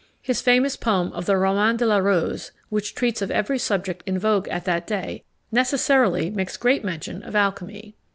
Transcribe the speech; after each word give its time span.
His 0.19 0.41
famous 0.41 0.75
poem 0.75 1.13
of 1.13 1.27
the 1.27 1.37
Roman 1.37 1.77
de 1.77 1.85
la 1.85 1.97
Rose, 1.97 2.51
which 2.69 2.95
treats 2.95 3.21
of 3.21 3.29
every 3.29 3.59
subject 3.59 4.01
in 4.07 4.17
vogue 4.17 4.47
at 4.47 4.65
that 4.65 4.87
day, 4.87 5.23
necessarily 5.51 6.31
makes 6.31 6.57
great 6.57 6.83
mention 6.83 7.21
of 7.21 7.35
alchymy. 7.35 7.93